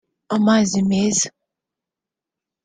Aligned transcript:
amazi 0.35 0.79
meza 0.89 1.27